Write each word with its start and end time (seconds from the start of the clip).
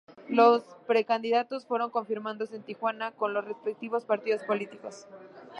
Los 0.29 0.63
precandidatos 0.87 1.67
fueron 1.67 1.91
confirmándose 1.91 2.55
en 2.55 2.63
Tijuana, 2.63 3.11
con 3.11 3.35
los 3.35 3.45
respectivos 3.45 4.03
partidos 4.03 4.41
políticos. 4.41 5.05